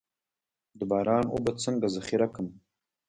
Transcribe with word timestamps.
د 0.77 0.79
باران 0.91 1.25
اوبه 1.33 1.51
څنګه 1.63 1.87
ذخیره 1.95 2.27
کړم؟ 2.35 2.47